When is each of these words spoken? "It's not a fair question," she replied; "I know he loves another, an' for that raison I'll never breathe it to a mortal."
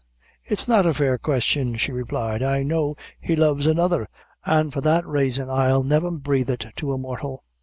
"It's 0.43 0.67
not 0.67 0.87
a 0.87 0.95
fair 0.95 1.19
question," 1.19 1.75
she 1.75 1.91
replied; 1.91 2.41
"I 2.41 2.63
know 2.63 2.95
he 3.19 3.35
loves 3.35 3.67
another, 3.67 4.07
an' 4.43 4.71
for 4.71 4.81
that 4.81 5.05
raison 5.05 5.47
I'll 5.47 5.83
never 5.83 6.09
breathe 6.09 6.49
it 6.49 6.65
to 6.77 6.91
a 6.93 6.97
mortal." 6.97 7.43